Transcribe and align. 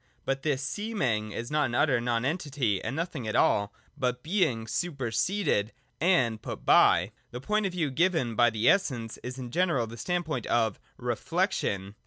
But 0.25 0.41
this 0.41 0.63
seem 0.63 0.99
ing 1.03 1.31
is 1.31 1.51
not 1.51 1.67
an 1.67 1.75
utter 1.75 2.01
nonentity 2.01 2.83
and 2.83 2.95
nothing 2.95 3.27
at 3.27 3.35
all, 3.35 3.71
but 3.95 4.23
Being 4.23 4.65
superseded 4.65 5.73
and 5.99 6.41
put 6.41 6.65
by. 6.65 7.11
The 7.29 7.39
point 7.39 7.67
of 7.67 7.73
view 7.73 7.91
given 7.91 8.33
by 8.33 8.49
the 8.49 8.67
Essence 8.67 9.19
is 9.21 9.37
in 9.37 9.51
general 9.51 9.85
the 9.85 9.97
standpoint 9.97 10.47
of' 10.47 10.79
Reflection.' 11.11 11.93